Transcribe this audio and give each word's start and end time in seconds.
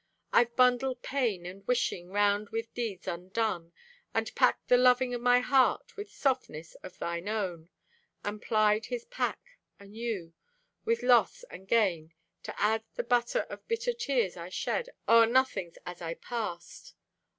I've 0.33 0.55
bundled 0.55 1.03
pain 1.03 1.45
and 1.45 1.63
wishing 1.67 2.09
'Round 2.09 2.49
with 2.49 2.73
deeds 2.73 3.07
undone, 3.07 3.71
And 4.15 4.33
packed 4.33 4.67
the 4.67 4.75
loving 4.75 5.13
o' 5.13 5.19
my 5.19 5.41
heart 5.41 5.95
With 5.95 6.09
softness 6.09 6.73
of 6.81 6.97
thine 6.97 7.29
own; 7.29 7.69
And 8.23 8.41
plied 8.41 8.87
his 8.87 9.05
pack 9.05 9.59
anew 9.79 10.33
With 10.85 11.03
loss 11.03 11.43
and 11.51 11.67
gain, 11.67 12.15
to 12.41 12.59
add 12.59 12.83
The 12.95 13.03
cup 13.03 13.27
of 13.47 13.67
bitter 13.67 13.93
tears 13.93 14.35
I 14.35 14.49
shed 14.49 14.89
O'er 15.07 15.27
nothings 15.27 15.77
as 15.85 16.01
I 16.01 16.15
passed. 16.15 16.95